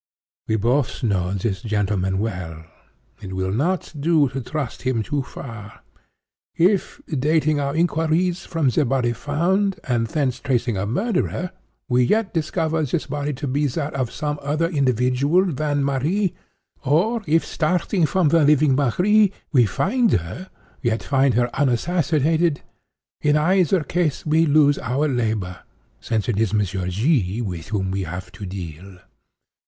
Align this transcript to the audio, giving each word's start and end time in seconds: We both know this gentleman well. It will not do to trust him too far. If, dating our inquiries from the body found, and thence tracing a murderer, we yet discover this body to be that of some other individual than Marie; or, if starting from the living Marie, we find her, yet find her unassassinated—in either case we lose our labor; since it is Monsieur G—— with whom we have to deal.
We 0.47 0.55
both 0.55 1.03
know 1.03 1.31
this 1.35 1.61
gentleman 1.61 2.17
well. 2.17 2.65
It 3.21 3.33
will 3.35 3.51
not 3.51 3.93
do 3.99 4.29
to 4.29 4.41
trust 4.41 4.81
him 4.81 5.03
too 5.03 5.21
far. 5.21 5.81
If, 6.55 6.99
dating 7.07 7.59
our 7.59 7.75
inquiries 7.75 8.43
from 8.43 8.69
the 8.69 8.83
body 8.83 9.13
found, 9.13 9.79
and 9.83 10.07
thence 10.07 10.39
tracing 10.39 10.75
a 10.75 10.87
murderer, 10.87 11.51
we 11.87 12.03
yet 12.03 12.33
discover 12.33 12.81
this 12.81 13.05
body 13.05 13.31
to 13.33 13.45
be 13.47 13.67
that 13.67 13.93
of 13.93 14.11
some 14.11 14.39
other 14.41 14.67
individual 14.67 15.45
than 15.45 15.83
Marie; 15.83 16.33
or, 16.83 17.21
if 17.27 17.45
starting 17.45 18.07
from 18.07 18.29
the 18.29 18.43
living 18.43 18.73
Marie, 18.73 19.31
we 19.51 19.67
find 19.67 20.13
her, 20.13 20.49
yet 20.81 21.03
find 21.03 21.35
her 21.35 21.47
unassassinated—in 21.55 23.37
either 23.37 23.83
case 23.83 24.25
we 24.25 24.47
lose 24.47 24.79
our 24.79 25.07
labor; 25.07 25.59
since 25.99 26.27
it 26.27 26.39
is 26.39 26.55
Monsieur 26.55 26.87
G—— 26.87 27.39
with 27.39 27.67
whom 27.67 27.91
we 27.91 28.01
have 28.01 28.31
to 28.31 28.47
deal. 28.47 28.97